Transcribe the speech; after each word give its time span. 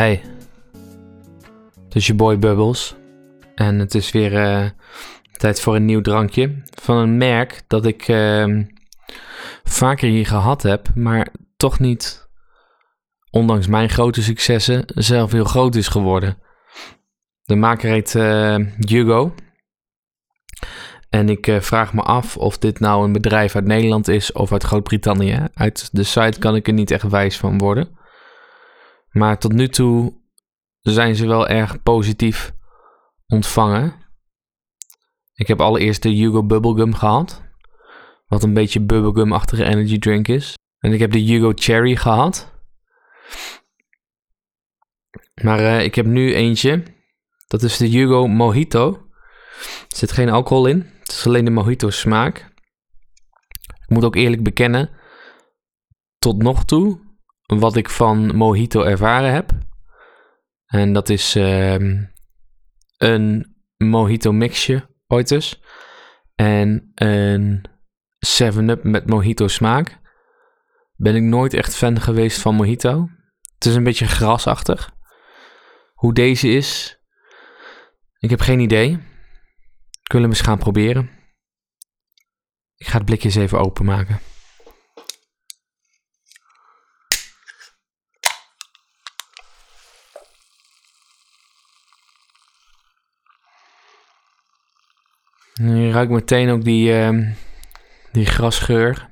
Hey, 0.00 0.22
het 1.84 1.94
is 1.94 2.06
je 2.06 2.14
boy 2.14 2.38
Bubbles. 2.38 2.94
En 3.54 3.78
het 3.78 3.94
is 3.94 4.12
weer 4.12 4.36
eh, 4.36 4.70
tijd 5.32 5.60
voor 5.60 5.76
een 5.76 5.84
nieuw 5.84 6.00
drankje. 6.00 6.62
Van 6.82 6.96
een 6.96 7.16
merk 7.16 7.62
dat 7.66 7.86
ik 7.86 8.08
ehm, 8.08 8.64
vaker 9.64 10.08
hier 10.08 10.26
gehad 10.26 10.62
heb, 10.62 10.88
maar 10.94 11.28
toch 11.56 11.78
niet, 11.78 12.28
ondanks 13.30 13.66
mijn 13.66 13.88
grote 13.88 14.22
successen, 14.22 14.84
zelf 14.86 15.32
heel 15.32 15.44
groot 15.44 15.74
is 15.74 15.88
geworden. 15.88 16.38
De 17.42 17.56
maker 17.56 17.90
heet 17.90 18.14
eh, 18.14 18.56
Hugo. 18.78 19.34
En 21.10 21.28
ik 21.28 21.46
eh, 21.46 21.60
vraag 21.60 21.92
me 21.94 22.02
af 22.02 22.36
of 22.36 22.58
dit 22.58 22.80
nou 22.80 23.04
een 23.04 23.12
bedrijf 23.12 23.54
uit 23.54 23.64
Nederland 23.64 24.08
is 24.08 24.32
of 24.32 24.52
uit 24.52 24.62
Groot-Brittannië. 24.62 25.48
Uit 25.54 25.88
de 25.92 26.02
site 26.02 26.38
kan 26.38 26.56
ik 26.56 26.66
er 26.66 26.72
niet 26.72 26.90
echt 26.90 27.08
wijs 27.08 27.38
van 27.38 27.58
worden. 27.58 27.98
Maar 29.10 29.38
tot 29.38 29.52
nu 29.52 29.68
toe 29.68 30.20
zijn 30.80 31.14
ze 31.14 31.26
wel 31.26 31.48
erg 31.48 31.82
positief 31.82 32.52
ontvangen. 33.26 33.94
Ik 35.34 35.46
heb 35.46 35.60
allereerst 35.60 36.02
de 36.02 36.08
Hugo 36.08 36.44
Bubblegum 36.44 36.94
gehad. 36.94 37.42
Wat 38.26 38.42
een 38.42 38.54
beetje 38.54 38.80
bubblegum-achtige 38.80 39.64
energy 39.64 39.98
drink 39.98 40.28
is. 40.28 40.54
En 40.78 40.92
ik 40.92 41.00
heb 41.00 41.12
de 41.12 41.18
Hugo 41.18 41.52
Cherry 41.54 41.96
gehad. 41.96 42.52
Maar 45.42 45.58
eh, 45.58 45.84
ik 45.84 45.94
heb 45.94 46.06
nu 46.06 46.34
eentje. 46.34 46.82
Dat 47.46 47.62
is 47.62 47.76
de 47.76 47.86
Hugo 47.86 48.26
Mojito. 48.26 49.08
Er 49.88 49.96
zit 49.96 50.12
geen 50.12 50.28
alcohol 50.28 50.66
in. 50.66 50.90
Het 51.00 51.08
is 51.08 51.26
alleen 51.26 51.44
de 51.44 51.50
mojito 51.50 51.90
smaak. 51.90 52.52
Ik 53.80 53.88
moet 53.88 54.04
ook 54.04 54.16
eerlijk 54.16 54.42
bekennen. 54.42 54.90
Tot 56.18 56.42
nog 56.42 56.64
toe 56.64 57.09
wat 57.58 57.76
ik 57.76 57.88
van 57.88 58.36
Mojito 58.36 58.82
ervaren 58.82 59.32
heb. 59.32 59.52
En 60.66 60.92
dat 60.92 61.08
is 61.08 61.34
ehm, 61.36 62.04
een 62.96 63.56
Mojito 63.76 64.32
mixje 64.32 64.88
ooit 65.06 65.28
dus. 65.28 65.62
En 66.34 66.92
een 66.94 67.64
7-up 68.26 68.84
met 68.84 69.06
Mojito 69.06 69.48
smaak. 69.48 69.98
Ben 70.96 71.14
ik 71.14 71.22
nooit 71.22 71.54
echt 71.54 71.76
fan 71.76 72.00
geweest 72.00 72.40
van 72.40 72.54
Mojito. 72.54 73.08
Het 73.54 73.64
is 73.64 73.74
een 73.74 73.84
beetje 73.84 74.06
grasachtig. 74.06 74.90
Hoe 75.94 76.14
deze 76.14 76.48
is, 76.48 76.98
ik 78.18 78.30
heb 78.30 78.40
geen 78.40 78.60
idee. 78.60 78.98
Wil 80.02 80.20
hem 80.20 80.30
eens 80.30 80.40
gaan 80.40 80.58
proberen. 80.58 81.10
Ik 82.76 82.86
ga 82.86 82.96
het 82.96 83.06
blikje 83.06 83.28
eens 83.28 83.36
even 83.36 83.58
openmaken. 83.58 84.20
Je 95.62 95.90
ruikt 95.90 96.10
meteen 96.10 96.50
ook 96.50 96.64
die, 96.64 96.92
uh, 96.92 97.32
die 98.12 98.26
grasgeur 98.26 99.08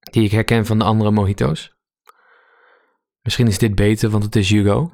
die 0.00 0.24
ik 0.24 0.30
herken 0.30 0.66
van 0.66 0.78
de 0.78 0.84
andere 0.84 1.10
mojito's. 1.10 1.76
Misschien 3.22 3.46
is 3.46 3.58
dit 3.58 3.74
beter, 3.74 4.10
want 4.10 4.24
het 4.24 4.36
is 4.36 4.50
Hugo. 4.50 4.92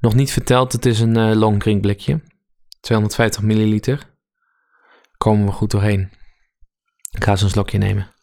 Nog 0.00 0.14
niet 0.14 0.32
verteld, 0.32 0.72
het 0.72 0.86
is 0.86 1.00
een 1.00 1.18
uh, 1.18 1.36
long 1.36 1.80
blikje. 1.80 2.22
250 2.80 3.42
milliliter. 3.42 4.16
Komen 5.16 5.46
we 5.46 5.52
goed 5.52 5.70
doorheen. 5.70 6.10
Ik 7.10 7.24
ga 7.24 7.30
een 7.30 7.38
slokje 7.38 7.78
nemen. 7.78 8.14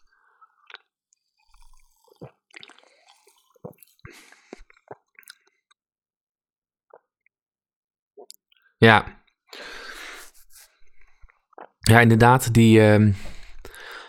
Ja, 8.76 9.15
ja, 11.86 12.00
inderdaad, 12.00 12.54
die, 12.54 12.98
uh, 12.98 13.14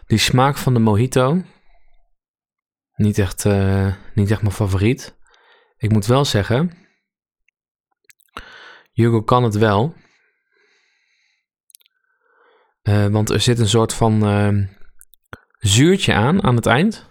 die 0.06 0.18
smaak 0.18 0.58
van 0.58 0.74
de 0.74 0.80
mojito. 0.80 1.44
Niet 2.96 3.18
echt, 3.18 3.46
uh, 3.46 3.94
niet 4.14 4.32
echt 4.32 4.42
mijn 4.42 4.54
favoriet. 4.54 5.18
Ik 5.78 5.92
moet 5.92 6.06
wel 6.06 6.26
zeggen, 6.26 6.88
Hugo 8.92 9.22
kan 9.22 9.44
het 9.44 9.56
wel. 9.56 9.96
Uh, 12.84 13.08
want 13.08 13.30
er 13.30 13.40
zit 13.40 13.60
een 13.60 13.68
soort 13.68 13.94
van 13.94 14.28
uh, 14.28 14.68
zuurtje 15.60 16.14
aan, 16.14 16.44
aan 16.44 16.56
het 16.56 16.66
eind. 16.66 17.10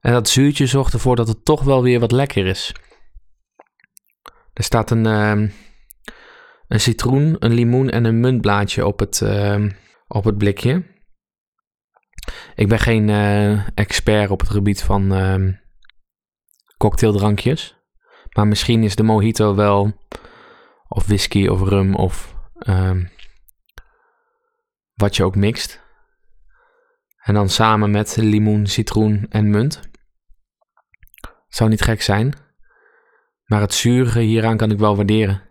En 0.00 0.12
dat 0.12 0.28
zuurtje 0.28 0.66
zorgt 0.66 0.92
ervoor 0.92 1.16
dat 1.16 1.28
het 1.28 1.44
toch 1.44 1.62
wel 1.62 1.82
weer 1.82 2.00
wat 2.00 2.12
lekker 2.12 2.46
is. 2.46 2.74
Er 4.52 4.64
staat 4.64 4.90
een, 4.90 5.06
uh, 5.06 5.50
een 6.70 6.80
citroen, 6.80 7.36
een 7.38 7.52
limoen 7.52 7.90
en 7.90 8.04
een 8.04 8.20
muntblaadje 8.20 8.86
op 8.86 8.98
het, 8.98 9.20
uh, 9.20 9.70
op 10.08 10.24
het 10.24 10.38
blikje. 10.38 10.84
Ik 12.54 12.68
ben 12.68 12.78
geen 12.78 13.08
uh, 13.08 13.68
expert 13.74 14.30
op 14.30 14.40
het 14.40 14.48
gebied 14.48 14.82
van 14.82 15.12
uh, 15.12 15.54
cocktaildrankjes. 16.76 17.76
Maar 18.32 18.46
misschien 18.46 18.82
is 18.82 18.94
de 18.94 19.02
mojito 19.02 19.54
wel, 19.54 20.06
of 20.88 21.06
whisky 21.06 21.46
of 21.46 21.68
rum 21.68 21.94
of 21.94 22.34
ehm, 22.58 23.04
wat 24.94 25.16
je 25.16 25.24
ook 25.24 25.36
mixt. 25.36 25.82
En 27.22 27.34
dan 27.34 27.48
samen 27.48 27.90
met 27.90 28.16
limoen, 28.16 28.66
citroen 28.66 29.26
en 29.28 29.50
munt. 29.50 29.80
Zou 31.48 31.70
niet 31.70 31.82
gek 31.82 32.02
zijn. 32.02 32.34
Maar 33.44 33.60
het 33.60 33.74
zure 33.74 34.20
hieraan 34.20 34.56
kan 34.56 34.70
ik 34.70 34.78
wel 34.78 34.96
waarderen. 34.96 35.49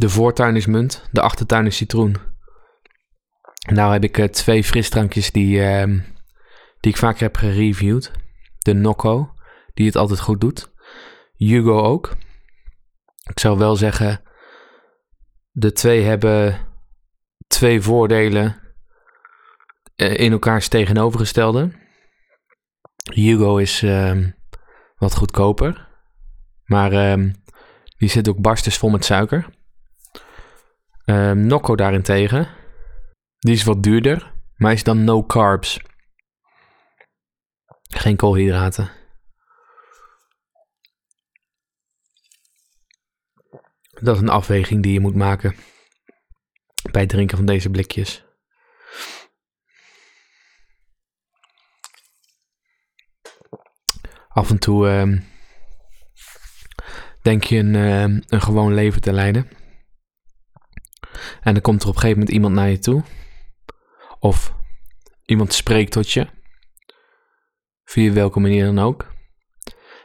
De 0.00 0.08
voortuin 0.08 0.56
is 0.56 0.66
munt, 0.66 1.08
de 1.12 1.20
achtertuin 1.20 1.66
is 1.66 1.76
citroen. 1.76 2.16
Nou 3.70 3.92
heb 3.92 4.04
ik 4.04 4.18
uh, 4.18 4.26
twee 4.26 4.64
frisdrankjes 4.64 5.32
die, 5.32 5.58
uh, 5.58 5.84
die 6.80 6.92
ik 6.92 6.96
vaker 6.96 7.22
heb 7.22 7.36
gereviewd. 7.36 8.10
De 8.58 8.72
Nocco, 8.72 9.34
die 9.74 9.86
het 9.86 9.96
altijd 9.96 10.20
goed 10.20 10.40
doet. 10.40 10.72
Hugo 11.36 11.80
ook. 11.80 12.16
Ik 13.30 13.38
zou 13.38 13.58
wel 13.58 13.76
zeggen, 13.76 14.22
de 15.50 15.72
twee 15.72 16.02
hebben 16.02 16.66
twee 17.46 17.80
voordelen 17.80 18.60
uh, 19.96 20.18
in 20.18 20.32
elkaars 20.32 20.68
tegenovergestelde. 20.68 21.72
Hugo 23.12 23.56
is 23.56 23.82
ehm, 23.82 24.30
wat 24.96 25.16
goedkoper, 25.16 25.88
maar 26.64 26.92
ehm, 26.92 27.32
die 27.98 28.08
zit 28.08 28.28
ook 28.28 28.40
barstens 28.40 28.78
vol 28.78 28.90
met 28.90 29.04
suiker. 29.04 29.58
Um, 31.10 31.46
Nocco 31.46 31.76
daarentegen, 31.76 32.48
die 33.38 33.54
is 33.54 33.64
wat 33.64 33.82
duurder, 33.82 34.32
maar 34.56 34.72
is 34.72 34.82
dan 34.82 35.04
no 35.04 35.24
carbs. 35.24 35.80
Geen 37.82 38.16
koolhydraten. 38.16 38.90
Dat 43.90 44.14
is 44.14 44.22
een 44.22 44.28
afweging 44.28 44.82
die 44.82 44.92
je 44.92 45.00
moet 45.00 45.14
maken 45.14 45.56
bij 46.90 47.00
het 47.00 47.10
drinken 47.10 47.36
van 47.36 47.46
deze 47.46 47.70
blikjes. 47.70 48.24
Af 54.28 54.50
en 54.50 54.58
toe 54.58 54.88
um, 54.88 55.24
denk 57.22 57.44
je 57.44 57.58
een, 57.58 57.74
um, 57.74 58.22
een 58.26 58.42
gewoon 58.42 58.74
leven 58.74 59.00
te 59.00 59.12
leiden. 59.12 59.59
En 61.42 61.52
dan 61.52 61.62
komt 61.62 61.82
er 61.82 61.88
op 61.88 61.94
een 61.94 62.00
gegeven 62.00 62.18
moment 62.18 62.36
iemand 62.36 62.54
naar 62.54 62.68
je 62.68 62.78
toe. 62.78 63.02
Of 64.18 64.54
iemand 65.24 65.52
spreekt 65.52 65.92
tot 65.92 66.10
je. 66.10 66.26
Via 67.84 68.12
welke 68.12 68.40
manier 68.40 68.64
dan 68.64 68.78
ook. 68.78 69.06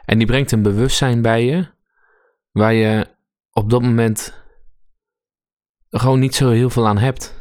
En 0.05 0.17
die 0.17 0.27
brengt 0.27 0.51
een 0.51 0.61
bewustzijn 0.61 1.21
bij 1.21 1.45
je. 1.45 1.67
Waar 2.51 2.73
je 2.73 3.07
op 3.51 3.69
dat 3.69 3.81
moment 3.81 4.43
gewoon 5.89 6.19
niet 6.19 6.35
zo 6.35 6.49
heel 6.49 6.69
veel 6.69 6.87
aan 6.87 6.97
hebt. 6.97 7.33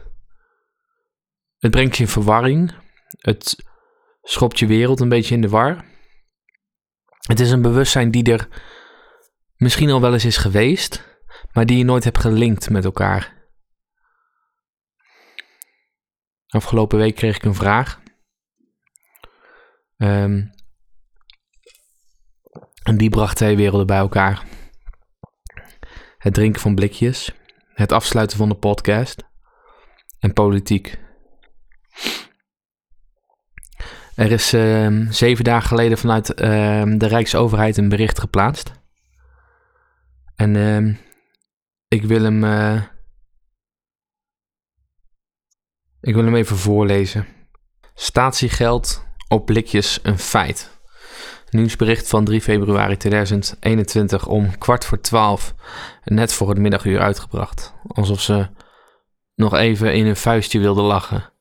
Het 1.58 1.70
brengt 1.70 1.96
je 1.96 2.02
in 2.02 2.08
verwarring. 2.08 2.74
Het 3.18 3.64
schopt 4.22 4.58
je 4.58 4.66
wereld 4.66 5.00
een 5.00 5.08
beetje 5.08 5.34
in 5.34 5.40
de 5.40 5.48
war. 5.48 5.84
Het 7.26 7.40
is 7.40 7.50
een 7.50 7.62
bewustzijn 7.62 8.10
die 8.10 8.32
er 8.32 8.48
misschien 9.56 9.90
al 9.90 10.00
wel 10.00 10.12
eens 10.12 10.24
is 10.24 10.36
geweest, 10.36 11.18
maar 11.52 11.66
die 11.66 11.78
je 11.78 11.84
nooit 11.84 12.04
hebt 12.04 12.18
gelinkt 12.18 12.70
met 12.70 12.84
elkaar. 12.84 13.43
Afgelopen 16.54 16.98
week 16.98 17.14
kreeg 17.14 17.36
ik 17.36 17.44
een 17.44 17.54
vraag. 17.54 18.00
Ehm, 19.96 20.46
en 22.82 22.96
die 22.96 23.10
bracht 23.10 23.36
twee 23.36 23.56
werelden 23.56 23.86
bij 23.86 23.98
elkaar. 23.98 24.42
Het 26.18 26.34
drinken 26.34 26.60
van 26.60 26.74
blikjes, 26.74 27.32
het 27.68 27.92
afsluiten 27.92 28.36
van 28.36 28.48
de 28.48 28.54
podcast 28.54 29.24
en 30.18 30.32
politiek. 30.32 30.98
Er 34.14 34.32
is 34.32 34.52
ehm, 34.52 35.10
zeven 35.10 35.44
dagen 35.44 35.68
geleden 35.68 35.98
vanuit 35.98 36.34
ehm, 36.34 36.98
de 36.98 37.06
Rijksoverheid 37.06 37.76
een 37.76 37.88
bericht 37.88 38.18
geplaatst. 38.18 38.72
En 40.34 40.98
ik 41.88 42.04
wil 42.04 42.22
hem 42.22 42.44
eh, 42.44 42.82
ik 46.04 46.14
wil 46.14 46.24
hem 46.24 46.34
even 46.34 46.56
voorlezen. 46.56 47.26
Statiegeld 47.94 49.04
op 49.28 49.46
blikjes 49.46 49.98
een 50.02 50.18
feit. 50.18 50.78
Nieuwsbericht 51.50 52.08
van 52.08 52.24
3 52.24 52.40
februari 52.40 52.96
2021 52.96 54.26
om 54.26 54.58
kwart 54.58 54.84
voor 54.84 55.00
twaalf, 55.00 55.54
net 56.04 56.32
voor 56.32 56.48
het 56.48 56.58
middaguur 56.58 57.00
uitgebracht. 57.00 57.74
Alsof 57.86 58.20
ze 58.20 58.48
nog 59.34 59.54
even 59.54 59.94
in 59.94 60.06
een 60.06 60.16
vuistje 60.16 60.58
wilden 60.58 60.84
lachen. 60.84 61.32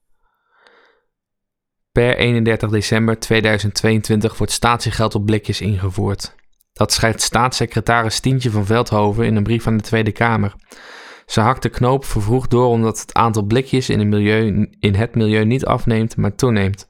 Per 1.91 2.17
31 2.17 2.69
december 2.69 3.19
2022 3.19 4.37
wordt 4.37 4.53
statiegeld 4.53 5.15
op 5.15 5.25
blikjes 5.25 5.61
ingevoerd. 5.61 6.35
Dat 6.73 6.93
schrijft 6.93 7.21
staatssecretaris 7.21 8.19
Tientje 8.19 8.51
van 8.51 8.65
Veldhoven 8.65 9.25
in 9.25 9.35
een 9.35 9.43
brief 9.43 9.67
aan 9.67 9.77
de 9.77 9.83
Tweede 9.83 10.11
Kamer. 10.11 10.55
Ze 11.33 11.41
hakt 11.41 11.61
de 11.61 11.69
knoop 11.69 12.05
vervroegd 12.05 12.49
door 12.49 12.67
omdat 12.67 12.99
het 12.99 13.13
aantal 13.13 13.43
blikjes 13.43 13.89
in, 13.89 13.99
het 13.99 14.07
milieu, 14.07 14.69
in 14.79 14.95
het 14.95 15.15
milieu 15.15 15.45
niet 15.45 15.65
afneemt, 15.65 16.17
maar 16.17 16.35
toeneemt. 16.35 16.89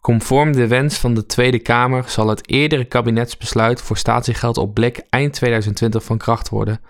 Conform 0.00 0.52
de 0.52 0.66
wens 0.66 0.98
van 0.98 1.14
de 1.14 1.26
Tweede 1.26 1.58
Kamer 1.58 2.04
zal 2.08 2.28
het 2.28 2.50
eerdere 2.50 2.84
kabinetsbesluit 2.84 3.82
voor 3.82 3.96
statiegeld 3.96 4.56
op 4.56 4.74
blik 4.74 5.02
eind 5.10 5.32
2020 5.32 6.04
van 6.04 6.18
kracht 6.18 6.48
worden. 6.48 6.80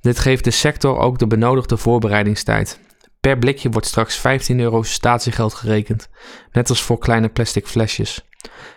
Dit 0.00 0.18
geeft 0.18 0.44
de 0.44 0.50
sector 0.50 0.98
ook 0.98 1.18
de 1.18 1.26
benodigde 1.26 1.76
voorbereidingstijd. 1.76 2.80
Per 3.20 3.38
blikje 3.38 3.70
wordt 3.70 3.86
straks 3.86 4.16
15 4.16 4.60
euro 4.60 4.82
statiegeld 4.82 5.54
gerekend, 5.54 6.08
net 6.52 6.68
als 6.68 6.82
voor 6.82 6.98
kleine 6.98 7.28
plastic 7.28 7.66
flesjes. 7.66 8.28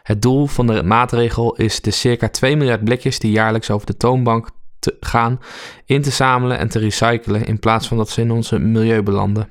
Het 0.04 0.22
doel 0.22 0.46
van 0.46 0.68
de 0.68 0.84
maatregel 0.84 1.56
is 1.56 1.82
de 1.82 1.92
circa 1.92 2.30
2 2.30 2.56
miljard 2.56 2.84
blikjes 2.84 3.20
die 3.20 3.32
jaarlijks 3.32 3.72
over 3.72 3.88
de 3.88 3.98
toonbank 3.98 4.50
gaan 5.00 5.40
in 5.86 6.02
te 6.02 6.10
zamelen 6.10 6.58
en 6.58 6.68
te 6.68 6.80
recyclen 6.80 7.46
in 7.46 7.60
plaats 7.60 7.88
van 7.88 7.98
dat 7.98 8.10
ze 8.10 8.22
in 8.22 8.32
onze 8.32 8.60
milieu 8.60 9.04
belanden. 9.04 9.50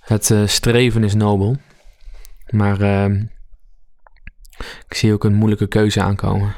Het 0.00 0.30
eh, 0.30 0.46
streven 0.46 1.04
is 1.04 1.14
nobel, 1.14 1.56
maar 2.50 2.80
ehm, 2.80 3.24
ik 4.88 4.94
zie 4.94 5.12
ook 5.12 5.24
een 5.24 5.34
moeilijke 5.34 5.68
keuze 5.68 6.00
aankomen. 6.00 6.54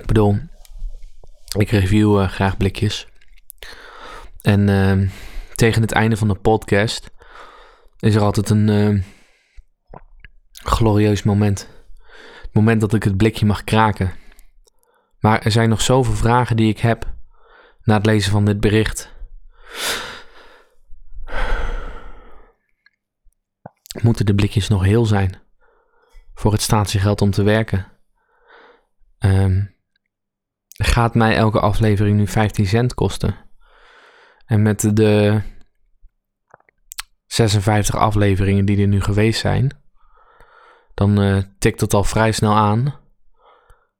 Ik 0.00 0.06
bedoel, 0.06 0.38
ik 1.58 1.70
review 1.70 2.20
eh, 2.20 2.28
graag 2.28 2.56
blikjes. 2.56 3.08
En 4.42 4.68
ehm, 4.68 5.06
tegen 5.54 5.82
het 5.82 5.92
einde 5.92 6.16
van 6.16 6.28
de 6.28 6.34
podcast 6.34 7.10
is 7.98 8.14
er 8.14 8.22
altijd 8.22 8.50
een 8.50 8.68
ehm, 8.68 9.00
glorieus 10.62 11.22
moment. 11.22 11.68
Het 12.42 12.54
moment 12.54 12.80
dat 12.80 12.94
ik 12.94 13.02
het 13.02 13.16
blikje 13.16 13.46
mag 13.46 13.64
kraken. 13.64 14.12
Maar 15.18 15.42
er 15.42 15.50
zijn 15.50 15.68
nog 15.68 15.80
zoveel 15.80 16.14
vragen 16.14 16.56
die 16.56 16.68
ik 16.68 16.78
heb 16.78 17.12
na 17.82 17.94
het 17.94 18.06
lezen 18.06 18.32
van 18.32 18.44
dit 18.44 18.60
bericht. 18.60 19.12
Moeten 24.02 24.26
de 24.26 24.34
blikjes 24.34 24.68
nog 24.68 24.84
heel 24.84 25.06
zijn 25.06 25.40
voor 26.34 26.52
het 26.52 26.62
statiegeld 26.62 27.20
om 27.20 27.30
te 27.30 27.42
werken? 27.42 27.86
Ehm, 29.18 29.64
gaat 30.68 31.14
mij 31.14 31.36
elke 31.36 31.60
aflevering 31.60 32.16
nu 32.16 32.26
15 32.26 32.66
cent 32.66 32.94
kosten? 32.94 33.36
En 34.46 34.62
met 34.62 34.96
de 34.96 35.42
56 37.26 37.96
afleveringen 37.96 38.64
die 38.64 38.80
er 38.80 38.88
nu 38.88 39.00
geweest 39.00 39.40
zijn, 39.40 39.82
dan 41.00 41.20
eh, 41.20 41.42
tikt 41.58 41.80
het 41.80 41.94
al 41.94 42.04
vrij 42.04 42.32
snel 42.32 42.54
aan 42.54 42.94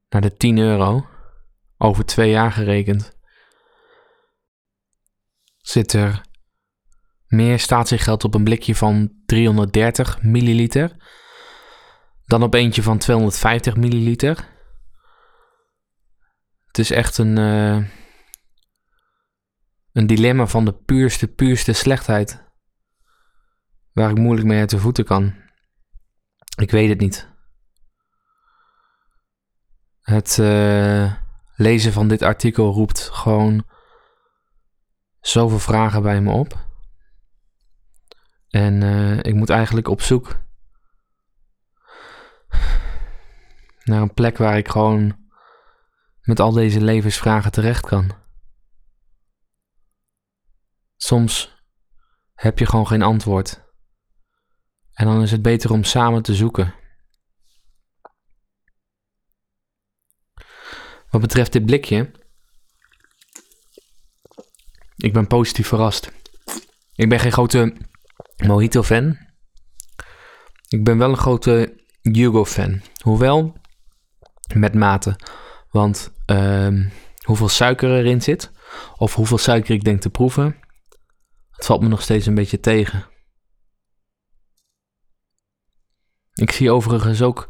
naar 0.08 0.20
de 0.20 0.36
10 0.36 0.58
euro 0.58 1.06
over 1.78 2.04
twee 2.04 2.30
jaar 2.30 2.52
gerekend. 2.52 3.18
Zit 5.56 5.92
er 5.92 6.20
meer 7.26 7.58
statiegeld 7.58 8.24
op 8.24 8.34
een 8.34 8.44
blikje 8.44 8.74
van 8.74 9.12
330 9.26 10.22
milliliter 10.22 10.96
dan 12.24 12.42
op 12.42 12.54
eentje 12.54 12.82
van 12.82 12.98
250 12.98 13.76
milliliter? 13.76 14.48
Het 16.66 16.78
is 16.78 16.90
echt 16.90 17.18
een, 17.18 17.38
eh, 17.38 17.84
een 19.92 20.06
dilemma 20.06 20.46
van 20.46 20.64
de 20.64 20.74
puurste, 20.74 21.28
puurste 21.28 21.72
slechtheid. 21.72 22.44
Waar 23.92 24.10
ik 24.10 24.18
moeilijk 24.18 24.46
mee 24.46 24.58
uit 24.58 24.70
de 24.70 24.78
voeten 24.78 25.04
kan. 25.04 25.48
Ik 26.56 26.70
weet 26.70 26.88
het 26.88 27.00
niet. 27.00 27.28
Het 30.00 30.38
eh, 30.38 31.14
lezen 31.54 31.92
van 31.92 32.08
dit 32.08 32.22
artikel 32.22 32.72
roept 32.72 33.00
gewoon 33.00 33.66
zoveel 35.20 35.58
vragen 35.58 36.02
bij 36.02 36.20
me 36.20 36.32
op. 36.32 36.68
En 38.48 38.82
eh, 38.82 39.18
ik 39.18 39.34
moet 39.34 39.50
eigenlijk 39.50 39.88
op 39.88 40.00
zoek 40.00 40.40
naar 43.84 44.02
een 44.02 44.14
plek 44.14 44.36
waar 44.36 44.56
ik 44.56 44.68
gewoon 44.68 45.18
met 46.20 46.40
al 46.40 46.52
deze 46.52 46.80
levensvragen 46.80 47.52
terecht 47.52 47.86
kan. 47.86 48.12
Soms 50.96 51.62
heb 52.34 52.58
je 52.58 52.66
gewoon 52.66 52.86
geen 52.86 53.02
antwoord. 53.02 53.69
En 55.00 55.06
dan 55.06 55.22
is 55.22 55.30
het 55.30 55.42
beter 55.42 55.72
om 55.72 55.84
samen 55.84 56.22
te 56.22 56.34
zoeken. 56.34 56.74
Wat 61.10 61.20
betreft 61.20 61.52
dit 61.52 61.66
blikje, 61.66 62.10
ik 64.96 65.12
ben 65.12 65.26
positief 65.26 65.68
verrast. 65.68 66.12
Ik 66.94 67.08
ben 67.08 67.20
geen 67.20 67.32
grote 67.32 67.76
Mojito-fan. 68.36 69.18
Ik 70.68 70.84
ben 70.84 70.98
wel 70.98 71.10
een 71.10 71.16
grote 71.16 71.84
Hugo-fan. 72.02 72.82
Hoewel 73.02 73.56
met 74.54 74.74
mate. 74.74 75.16
Want 75.70 76.12
ehm, 76.26 76.88
hoeveel 77.22 77.48
suiker 77.48 77.90
erin 77.98 78.22
zit, 78.22 78.50
of 78.96 79.14
hoeveel 79.14 79.38
suiker 79.38 79.74
ik 79.74 79.84
denk 79.84 80.00
te 80.00 80.10
proeven, 80.10 80.56
het 81.50 81.66
valt 81.66 81.80
me 81.80 81.88
nog 81.88 82.02
steeds 82.02 82.26
een 82.26 82.34
beetje 82.34 82.60
tegen. 82.60 83.18
Ik 86.40 86.52
zie 86.52 86.70
overigens 86.70 87.22
ook 87.22 87.46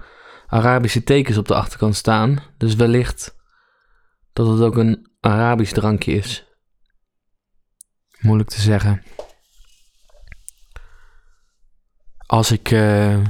Arabische 0.47 1.03
tekens 1.03 1.37
op 1.37 1.49
de 1.49 1.55
achterkant 1.55 1.97
staan, 1.97 2.43
dus 2.57 2.75
wellicht 2.75 3.37
dat 4.33 4.47
het 4.47 4.61
ook 4.61 4.77
een 4.77 5.11
Arabisch 5.21 5.73
drankje 5.73 6.13
is. 6.13 6.47
Moeilijk 8.21 8.49
te 8.49 8.61
zeggen. 8.61 9.03
Als 12.27 12.51
ik 12.51 12.71
eh, 12.71 13.25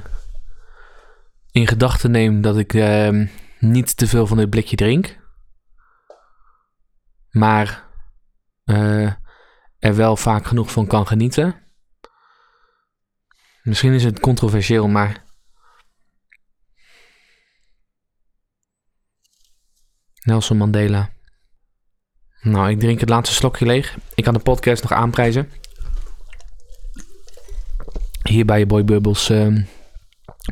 in 1.51 1.67
gedachten 1.67 2.11
neem 2.11 2.41
dat 2.41 2.59
ik 2.59 2.73
uh, 2.73 3.27
niet 3.59 3.97
te 3.97 4.07
veel 4.07 4.27
van 4.27 4.37
dit 4.37 4.51
blikje 4.51 4.77
drink, 4.77 5.19
maar 7.31 7.85
uh, 8.65 9.13
er 9.79 9.95
wel 9.97 10.17
vaak 10.17 10.47
genoeg 10.47 10.73
van 10.73 10.87
kan 10.87 11.07
genieten. 11.07 11.55
Misschien 13.63 13.93
is 13.93 14.05
het 14.05 14.21
controversieel, 14.21 14.89
maar 14.89 15.29
Nelson 20.21 20.57
Mandela. 20.57 21.11
Nou, 22.41 22.71
ik 22.71 22.81
drink 22.81 23.01
het 23.01 23.09
laatste 23.09 23.35
slokje 23.35 23.67
leeg. 23.67 23.97
Ik 24.15 24.25
kan 24.25 24.35
de 24.35 24.41
podcast 24.41 24.83
nog 24.83 24.93
aanprijzen. 24.93 25.51
Hier 28.23 28.45
bij 28.45 28.59
je 28.59 28.67
Boy 28.67 28.85
Bubbles 28.85 29.31
uh, 29.31 29.65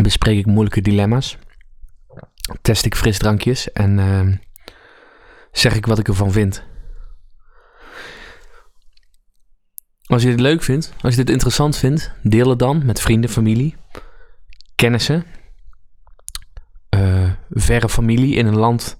bespreek 0.03 0.39
ik 0.39 0.47
moeilijke 0.47 0.81
dilemma's. 0.81 1.37
Test 2.63 2.85
ik 2.85 2.95
frisdrankjes 2.95 3.73
en 3.73 3.99
uh, 3.99 4.37
zeg 5.53 5.75
ik 5.75 5.87
wat 5.87 5.99
ik 5.99 6.09
ervan 6.09 6.33
vind. 6.33 6.63
Als 10.07 10.23
je 10.23 10.29
dit 10.29 10.41
leuk 10.41 10.63
vindt, 10.63 10.93
als 11.01 11.15
je 11.15 11.25
dit 11.25 11.31
interessant 11.31 11.77
vindt, 11.77 12.13
deel 12.23 12.49
het 12.49 12.59
dan 12.59 12.87
met 12.87 13.01
vrienden, 13.01 13.31
familie, 13.31 13.77
kennissen, 14.75 15.25
uh, 16.97 17.33
verre 17.51 17.89
familie 17.89 18.35
in 18.35 18.47
een 18.47 18.57
land 18.57 18.99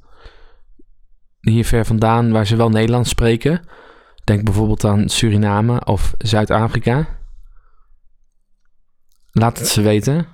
hier 1.51 1.65
ver 1.65 1.85
vandaan 1.85 2.33
waar 2.33 2.47
ze 2.47 2.57
wel 2.57 2.71
Nederlands 2.71 3.11
spreken. 3.11 3.69
Denk 4.25 4.45
bijvoorbeeld 4.45 4.85
aan 4.85 5.09
Suriname 5.09 5.85
of 5.85 6.15
Zuid-Afrika. 6.19 7.19
Laat 9.31 9.59
het 9.59 9.69
ze 9.69 9.81
weten. 9.83 10.27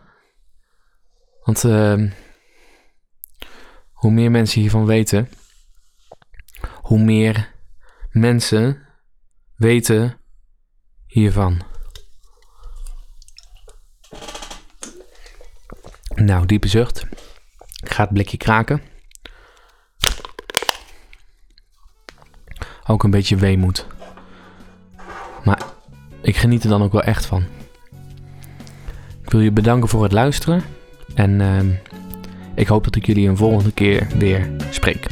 Want 1.43 1.65
uh, 1.65 2.11
hoe 3.93 4.11
meer 4.11 4.31
mensen 4.31 4.61
hiervan 4.61 4.87
weten, 4.87 5.29
hoe 6.83 6.99
meer 6.99 7.55
mensen 8.11 8.87
weten 9.57 10.19
hiervan. 11.07 11.63
Nou, 16.15 16.47
diepe 16.47 16.69
zucht. 16.69 17.07
Ik 17.83 17.91
ga 17.91 18.03
het 18.03 18.13
blikje 18.13 18.37
kraken. 18.37 18.83
Ook 22.87 23.03
een 23.03 23.11
beetje 23.11 23.37
weemoed. 23.37 23.87
Maar 25.45 25.63
ik 26.21 26.37
geniet 26.37 26.63
er 26.63 26.69
dan 26.69 26.83
ook 26.83 26.93
wel 26.93 27.03
echt 27.03 27.27
van. 27.27 27.45
Ik 29.23 29.31
wil 29.31 29.41
je 29.41 29.53
bedanken 29.53 29.89
voor 29.89 30.03
het 30.03 30.13
luisteren. 30.13 30.63
En 31.15 31.41
uh, 31.41 31.61
ik 32.55 32.67
hoop 32.67 32.85
dat 32.85 32.97
ik 32.97 33.07
jullie 33.07 33.29
een 33.29 33.37
volgende 33.37 33.73
keer 33.73 34.07
weer 34.19 34.51
spreek. 34.71 35.07